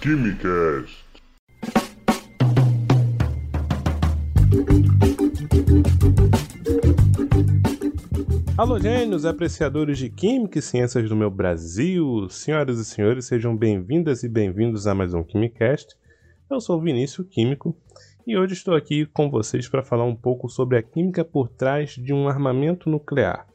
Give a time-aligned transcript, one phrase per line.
[0.00, 1.04] Quimicast.
[8.56, 12.26] Alô, gênios, apreciadores de Química e Ciências do meu Brasil.
[12.30, 15.94] Senhoras e senhores, sejam bem-vindas e bem-vindos a mais um Quimicast.
[16.50, 17.76] Eu sou o Vinícius Químico
[18.26, 21.90] e hoje estou aqui com vocês para falar um pouco sobre a química por trás
[21.90, 23.46] de um armamento nuclear.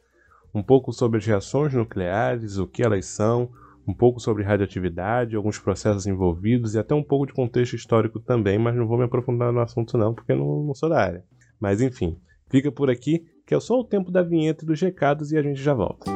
[0.54, 3.50] Um pouco sobre as reações nucleares, o que elas são,
[3.86, 8.58] um pouco sobre radioatividade, alguns processos envolvidos e até um pouco de contexto histórico também,
[8.58, 11.24] mas não vou me aprofundar no assunto não, porque não, não sou da área.
[11.60, 12.18] Mas enfim,
[12.50, 15.42] fica por aqui que é só o tempo da vinheta e dos recados e a
[15.42, 16.10] gente já volta.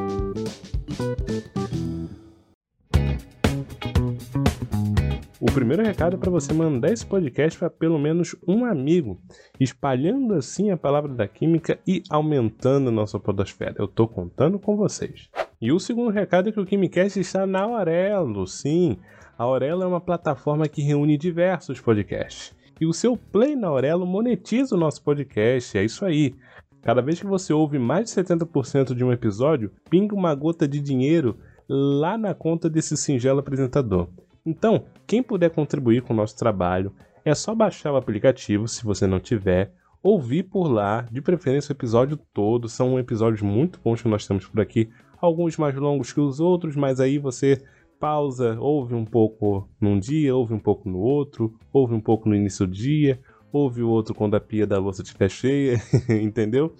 [5.39, 9.19] O primeiro recado é para você mandar esse podcast para pelo menos um amigo,
[9.59, 13.75] espalhando assim a palavra da química e aumentando a nossa podosfera.
[13.79, 15.29] Eu estou contando com vocês.
[15.61, 18.97] E o segundo recado é que o Quimicast está na Aurelo, sim.
[19.37, 22.55] A Aurelo é uma plataforma que reúne diversos podcasts.
[22.79, 26.33] E o seu play na Aurelo monetiza o nosso podcast, é isso aí.
[26.81, 30.79] Cada vez que você ouve mais de 70% de um episódio, pinga uma gota de
[30.79, 31.37] dinheiro
[31.69, 34.09] lá na conta desse singelo apresentador.
[34.43, 36.91] Então, quem puder contribuir com o nosso trabalho,
[37.23, 41.77] é só baixar o aplicativo se você não tiver, ouvir por lá, de preferência o
[41.77, 44.89] episódio todo, são episódios muito bons que nós temos por aqui,
[45.21, 47.61] alguns mais longos que os outros, mas aí você
[47.99, 52.35] pausa, ouve um pouco num dia, ouve um pouco no outro, ouve um pouve no
[52.35, 53.19] início do dia,
[53.53, 56.73] ouve o outro quando a pia da louça estiver cheia, entendeu?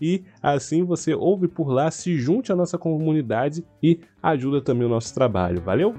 [0.00, 4.90] E assim você ouve por lá, se junte à nossa comunidade e ajuda também o
[4.90, 5.60] nosso trabalho.
[5.60, 5.94] Valeu?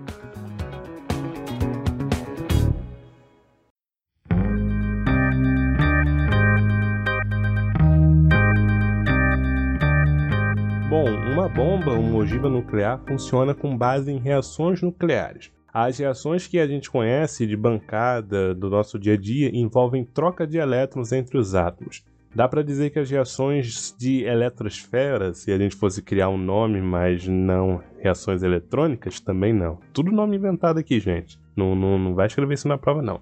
[11.09, 15.51] Uma bomba, uma ogiva nuclear, funciona com base em reações nucleares.
[15.73, 20.45] As reações que a gente conhece de bancada do nosso dia a dia envolvem troca
[20.45, 22.03] de elétrons entre os átomos.
[22.33, 26.79] Dá para dizer que as reações de eletrosfera, se a gente fosse criar um nome,
[26.81, 29.79] mas não reações eletrônicas, também não.
[29.93, 31.39] Tudo nome inventado aqui, gente.
[31.55, 33.21] Não, não, não vai escrever isso na prova, não.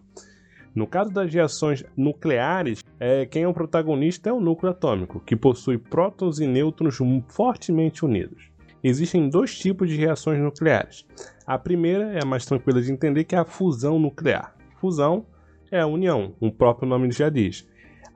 [0.75, 5.35] No caso das reações nucleares, é, quem é o protagonista é o núcleo atômico, que
[5.35, 6.97] possui prótons e nêutrons
[7.27, 8.49] fortemente unidos.
[8.83, 11.05] Existem dois tipos de reações nucleares.
[11.45, 14.55] A primeira é a mais tranquila de entender, que é a fusão nuclear.
[14.77, 15.25] Fusão
[15.71, 17.67] é a união, o próprio nome já diz.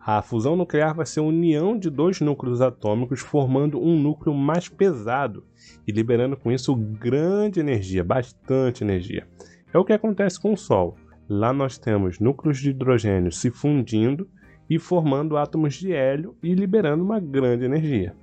[0.03, 4.68] A fusão nuclear vai ser a união de dois núcleos atômicos formando um núcleo mais
[4.68, 5.46] pesado
[5.88, 9.28] e liberando com isso grande energia, bastante energia.
[9.72, 10.98] É o que acontece com o Sol.
[11.30, 14.28] Lá nós temos núcleos de hidrogênio se fundindo
[14.71, 18.15] e formando átomos de hélio e liberando uma grande energia.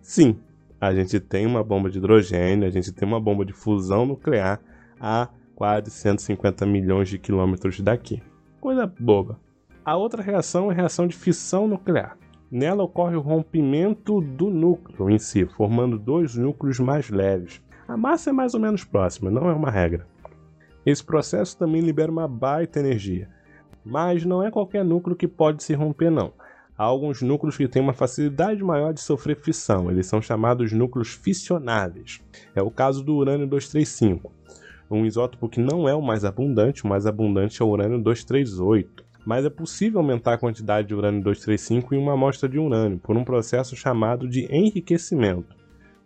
[0.00, 0.38] Sim,
[0.80, 4.60] a gente tem uma bomba de hidrogênio, a gente tem uma bomba de fusão nuclear
[5.00, 8.22] a quase 150 milhões de quilômetros daqui.
[8.60, 9.40] Coisa boba.
[9.84, 12.16] A outra reação é a reação de fissão nuclear.
[12.48, 17.60] Nela ocorre o rompimento do núcleo em si, formando dois núcleos mais leves.
[17.88, 20.06] A massa é mais ou menos próxima, não é uma regra.
[20.86, 23.28] Esse processo também libera uma baita energia.
[23.88, 26.30] Mas não é qualquer núcleo que pode se romper, não.
[26.76, 31.14] Há alguns núcleos que têm uma facilidade maior de sofrer fissão, eles são chamados núcleos
[31.14, 32.20] fissionáveis.
[32.54, 34.30] É o caso do urânio 235,
[34.90, 39.04] um isótopo que não é o mais abundante, o mais abundante é o urânio 238.
[39.24, 43.16] Mas é possível aumentar a quantidade de urânio 235 em uma amostra de urânio por
[43.16, 45.57] um processo chamado de enriquecimento.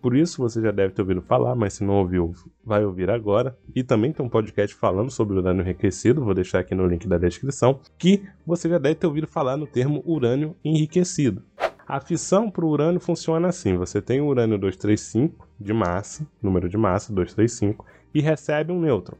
[0.02, 3.56] Por isso você já deve ter ouvido falar, mas se não ouviu, vai ouvir agora.
[3.72, 7.16] E também tem um podcast falando sobre urânio enriquecido, vou deixar aqui no link da
[7.16, 11.44] descrição, que você já deve ter ouvido falar no termo urânio enriquecido.
[11.86, 16.68] A fissão para o urânio funciona assim: você tem o urânio 235 de massa, número
[16.68, 19.18] de massa 235, e recebe um nêutron.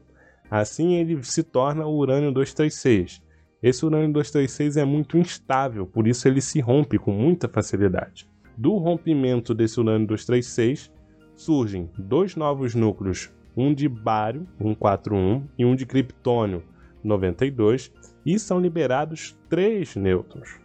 [0.51, 3.23] Assim ele se torna o urânio 236.
[3.61, 8.32] Esse urânio 236 é muito instável, por isso ele se rompe com muita facilidade.
[8.57, 10.91] Do rompimento desse urânio 236
[11.35, 16.63] surgem dois novos núcleos, um de bário 141 e um de criptônio
[17.03, 17.91] 92,
[18.25, 20.59] e são liberados três nêutrons.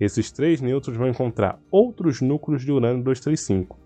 [0.00, 3.78] Esses três nêutrons vão encontrar outros núcleos de urânio 235.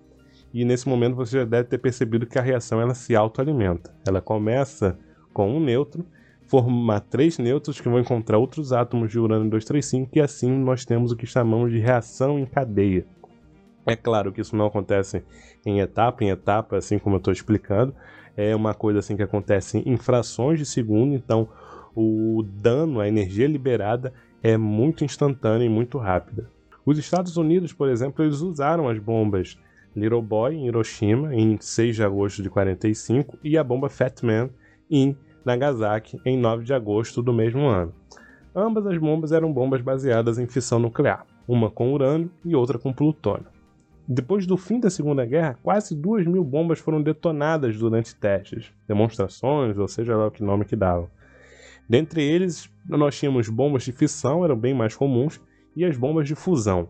[0.53, 3.95] E nesse momento você já deve ter percebido que a reação ela se autoalimenta.
[4.07, 4.99] Ela começa
[5.33, 6.05] com um nêutron,
[6.47, 11.13] forma três nêutrons que vão encontrar outros átomos de urânio 235 e assim nós temos
[11.13, 13.07] o que chamamos de reação em cadeia.
[13.91, 15.25] É claro que isso não acontece
[15.67, 17.93] em etapa em etapa, assim como eu estou explicando.
[18.37, 21.49] É uma coisa assim que acontece em frações de segundo, então
[21.93, 24.13] o dano, a energia liberada
[24.45, 26.49] é muito instantânea e muito rápida.
[26.87, 29.59] Os Estados Unidos, por exemplo, eles usaram as bombas
[29.97, 34.51] Little Boy em Hiroshima em 6 de agosto de 45 e a bomba Fat Man
[34.89, 37.93] em Nagasaki em 9 de agosto do mesmo ano.
[38.55, 42.93] Ambas as bombas eram bombas baseadas em fissão nuclear, uma com urânio e outra com
[42.93, 43.47] plutônio.
[44.13, 49.79] Depois do fim da Segunda Guerra, quase duas mil bombas foram detonadas durante testes, demonstrações,
[49.79, 51.09] ou seja lá o que nome que davam.
[51.89, 55.41] Dentre eles, nós tínhamos bombas de fissão, eram bem mais comuns,
[55.77, 56.89] e as bombas de fusão.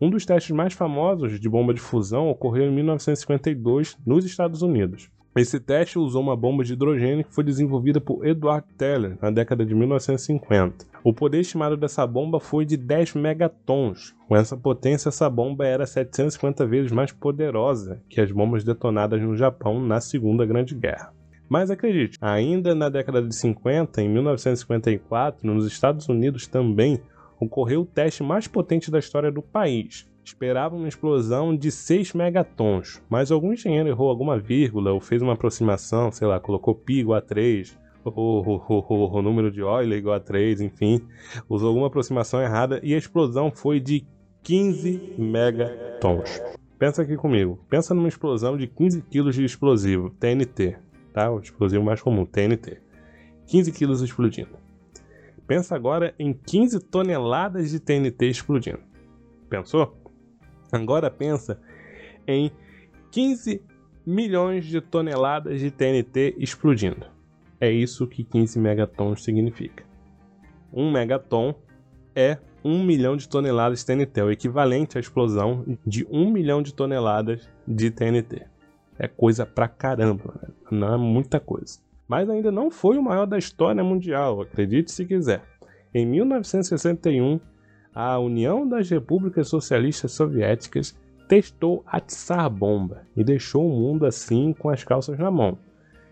[0.00, 5.08] Um dos testes mais famosos de bomba de fusão ocorreu em 1952 nos Estados Unidos.
[5.38, 9.64] Esse teste usou uma bomba de hidrogênio que foi desenvolvida por Edward Teller na década
[9.64, 10.84] de 1950.
[11.04, 14.16] O poder estimado dessa bomba foi de 10 megatons.
[14.26, 19.36] Com essa potência, essa bomba era 750 vezes mais poderosa que as bombas detonadas no
[19.36, 21.14] Japão na Segunda Grande Guerra.
[21.48, 27.00] Mas acredite, ainda na década de 50, em 1954, nos Estados Unidos também
[27.38, 33.02] ocorreu o teste mais potente da história do país, esperava uma explosão de 6 megatons,
[33.08, 37.18] mas algum engenheiro errou alguma vírgula ou fez uma aproximação, sei lá, colocou pi igual
[37.18, 41.00] a 3, o, o, o, o número de Euler igual a 3, enfim,
[41.48, 44.06] usou alguma aproximação errada e a explosão foi de
[44.42, 46.42] 15 megatons.
[46.78, 50.76] Pensa aqui comigo, pensa numa explosão de 15 kg de explosivo, TNT,
[51.12, 51.30] tá?
[51.30, 52.80] O explosivo mais comum, TNT.
[53.46, 54.56] 15 kg explodindo.
[55.46, 58.80] Pensa agora em 15 toneladas de TNT explodindo.
[59.48, 59.96] Pensou?
[60.70, 61.60] Agora pensa
[62.26, 62.50] em
[63.10, 63.62] 15
[64.06, 67.06] milhões de toneladas de TNT explodindo.
[67.60, 69.84] É isso que 15 megatons significa.
[70.72, 71.54] Um megaton
[72.14, 76.74] é 1 milhão de toneladas de TNT, o equivalente à explosão de 1 milhão de
[76.74, 78.46] toneladas de TNT.
[78.98, 81.78] É coisa pra caramba, não é muita coisa.
[82.06, 85.42] Mas ainda não foi o maior da história mundial, acredite se quiser.
[85.94, 87.40] Em 1961,
[87.94, 90.96] a União das Repúblicas Socialistas Soviéticas
[91.28, 95.58] testou a Tsar Bomba e deixou o mundo assim com as calças na mão.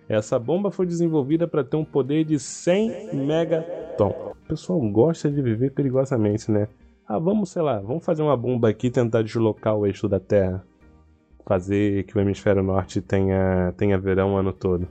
[0.08, 4.34] Essa bomba foi desenvolvida para ter um poder de 100 megaton.
[4.44, 6.68] O pessoal gosta de viver perigosamente, né?
[7.08, 10.20] Ah, vamos, sei lá, vamos fazer uma bomba aqui e tentar deslocar o eixo da
[10.20, 10.64] Terra.
[11.44, 14.86] Fazer que o hemisfério norte tenha, tenha verão o ano todo.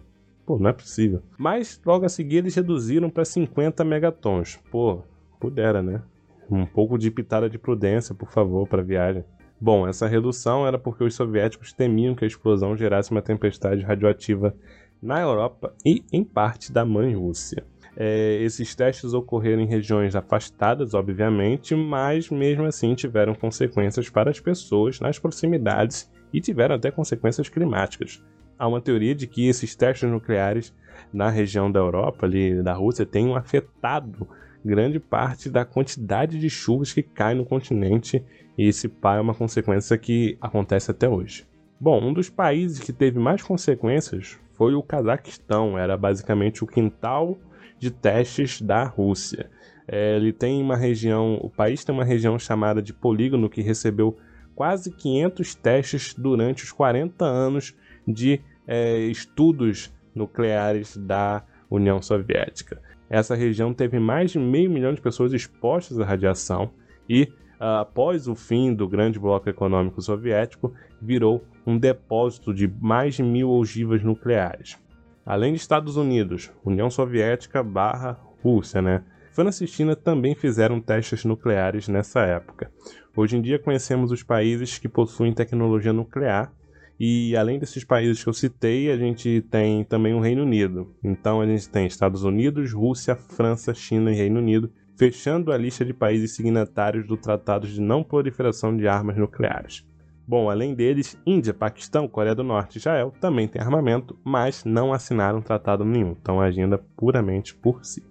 [0.46, 1.22] Pô, não é possível.
[1.38, 4.60] Mas logo a seguir eles reduziram para 50 megatons.
[4.70, 5.02] Pô,
[5.40, 6.02] pudera, né?
[6.50, 9.24] Um pouco de pitada de prudência, por favor, para a viagem.
[9.60, 14.54] Bom, essa redução era porque os soviéticos temiam que a explosão gerasse uma tempestade radioativa
[15.02, 17.66] na Europa e em parte da mãe Rússia.
[17.98, 24.40] É, esses testes ocorreram em regiões afastadas, obviamente, mas mesmo assim tiveram consequências para as
[24.40, 28.22] pessoas nas proximidades e tiveram até consequências climáticas.
[28.60, 30.74] Há uma teoria de que esses testes nucleares
[31.14, 34.28] na região da Europa, ali da Rússia, tenham afetado
[34.66, 38.24] grande parte da quantidade de chuvas que cai no continente,
[38.58, 41.46] e esse pá é uma consequência que acontece até hoje.
[41.80, 47.38] Bom, um dos países que teve mais consequências foi o Cazaquistão, era basicamente o quintal
[47.78, 49.50] de testes da Rússia.
[49.88, 54.18] É, ele tem uma região, o país tem uma região chamada de polígono que recebeu
[54.56, 57.76] quase 500 testes durante os 40 anos
[58.08, 62.82] de é, estudos nucleares da União Soviética.
[63.10, 66.72] Essa região teve mais de meio milhão de pessoas expostas à radiação
[67.10, 73.16] e, ah, após o fim do grande bloco econômico soviético, virou um depósito de mais
[73.16, 74.78] de mil ogivas nucleares.
[75.26, 79.04] Além de Estados Unidos, União Soviética barra Rússia, né?
[79.32, 82.72] França e China também fizeram testes nucleares nessa época.
[83.16, 86.54] Hoje em dia conhecemos os países que possuem tecnologia nuclear
[87.00, 90.96] e além desses países que eu citei, a gente tem também o Reino Unido.
[91.04, 95.84] Então a gente tem Estados Unidos, Rússia, França, China e Reino Unido, fechando a lista
[95.84, 99.86] de países signatários do Tratado de Não Proliferação de Armas Nucleares.
[100.28, 104.92] Bom, além deles, Índia, Paquistão, Coreia do Norte e Israel também têm armamento, mas não
[104.92, 108.04] assinaram tratado nenhum, estão agindo puramente por si.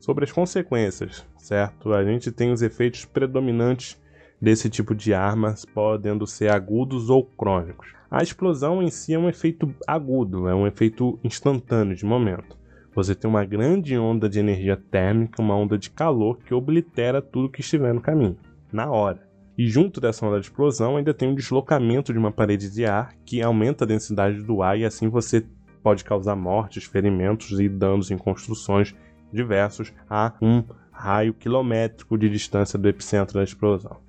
[0.00, 1.92] Sobre as consequências, certo?
[1.92, 4.02] A gente tem os efeitos predominantes
[4.44, 7.94] desse tipo de armas, podendo ser agudos ou crônicos.
[8.10, 12.56] A explosão em si é um efeito agudo, é um efeito instantâneo de momento.
[12.94, 17.48] Você tem uma grande onda de energia térmica, uma onda de calor que oblitera tudo
[17.48, 18.36] que estiver no caminho,
[18.70, 19.26] na hora.
[19.56, 23.14] E junto dessa onda de explosão ainda tem um deslocamento de uma parede de ar
[23.24, 25.44] que aumenta a densidade do ar e assim você
[25.82, 28.94] pode causar mortes, ferimentos e danos em construções
[29.32, 34.04] diversos a um raio quilométrico de distância do epicentro da explosão.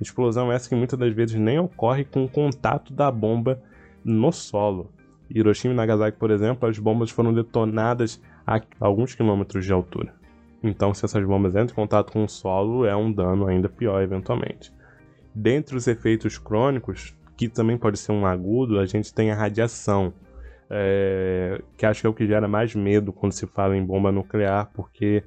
[0.00, 3.62] Explosão essa que muitas das vezes nem ocorre com o contato da bomba
[4.04, 4.90] no solo.
[5.30, 10.14] Hiroshima e Nagasaki, por exemplo, as bombas foram detonadas a alguns quilômetros de altura.
[10.62, 14.02] Então, se essas bombas entram em contato com o solo, é um dano ainda pior
[14.02, 14.72] eventualmente.
[15.34, 20.12] Dentre os efeitos crônicos, que também pode ser um agudo, a gente tem a radiação.
[20.70, 24.10] é, que acho que é o que gera mais medo quando se fala em bomba
[24.10, 25.22] nuclear, porque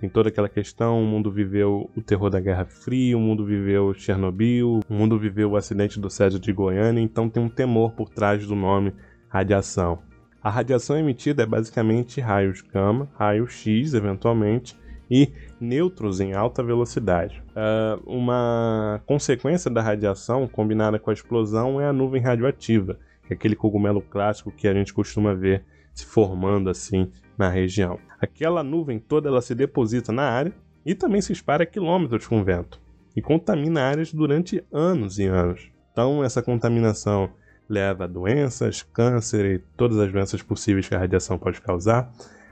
[0.00, 3.92] tem toda aquela questão, o mundo viveu o terror da Guerra Fria, o mundo viveu
[3.92, 8.08] Chernobyl, o mundo viveu o acidente do César de Goiânia, então tem um temor por
[8.08, 8.94] trás do nome
[9.28, 9.98] radiação.
[10.42, 14.74] A radiação emitida é basicamente raios gama, raios X, eventualmente,
[15.10, 15.30] e
[15.60, 17.42] nêutrons em alta velocidade.
[17.50, 23.36] Uh, uma consequência da radiação combinada com a explosão é a nuvem radioativa, que é
[23.36, 25.62] aquele cogumelo clássico que a gente costuma ver
[25.94, 27.98] se formando assim na região.
[28.20, 30.52] Aquela nuvem toda ela se deposita na área
[30.84, 32.80] e também se espalha quilômetros com o vento
[33.16, 35.70] e contamina áreas durante anos e anos.
[35.92, 37.30] Então essa contaminação
[37.68, 42.10] leva a doenças, câncer e todas as doenças possíveis que a radiação pode causar.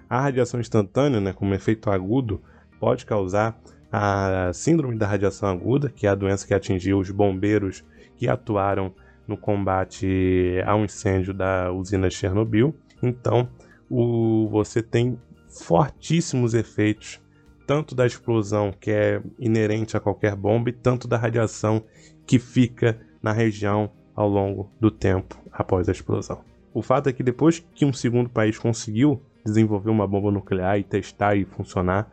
[0.09, 2.41] A radiação instantânea, né, como efeito agudo,
[2.79, 7.85] pode causar a síndrome da radiação aguda, que é a doença que atingiu os bombeiros
[8.17, 8.95] que atuaram
[9.27, 12.75] no combate ao incêndio da usina Chernobyl.
[13.03, 13.49] Então,
[13.89, 17.21] o, você tem fortíssimos efeitos,
[17.67, 21.83] tanto da explosão que é inerente a qualquer bomba, e tanto da radiação
[22.27, 26.43] que fica na região ao longo do tempo após a explosão.
[26.75, 30.85] O fato é que depois que um segundo país conseguiu desenvolver uma bomba nuclear e
[30.85, 32.13] testar e funcionar,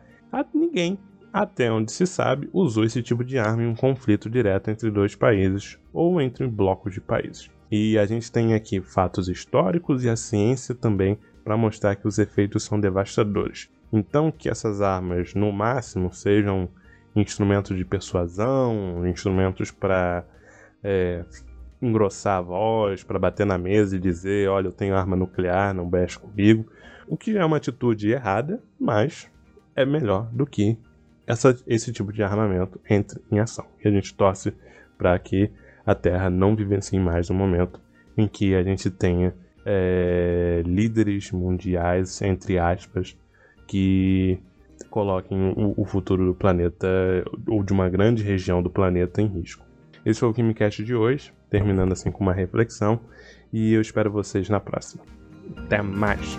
[0.54, 0.98] ninguém,
[1.32, 5.14] até onde se sabe, usou esse tipo de arma em um conflito direto entre dois
[5.14, 7.50] países ou entre blocos de países.
[7.70, 12.18] E a gente tem aqui fatos históricos e a ciência também para mostrar que os
[12.18, 13.68] efeitos são devastadores.
[13.92, 16.68] Então, que essas armas, no máximo, sejam
[17.14, 20.24] instrumentos de persuasão, instrumentos para
[20.82, 21.24] é,
[21.80, 25.88] engrossar a voz, para bater na mesa e dizer: olha, eu tenho arma nuclear, não
[25.88, 26.66] mexe comigo.
[27.08, 29.30] O que é uma atitude errada, mas
[29.74, 30.76] é melhor do que
[31.26, 33.66] essa, esse tipo de armamento entre em ação.
[33.84, 34.52] E a gente torce
[34.98, 35.50] para que
[35.86, 37.80] a Terra não vivencie mais um momento
[38.18, 43.16] em que a gente tenha é, líderes mundiais, entre aspas,
[43.66, 44.38] que
[44.90, 46.88] coloquem o, o, futuro do planeta
[47.46, 49.64] ou de uma grande região do planeta em risco.
[50.04, 53.00] Esse foi o KimiCast de hoje, terminando assim com uma reflexão,
[53.52, 55.04] e eu espero vocês na próxima.
[55.56, 56.38] Até mais!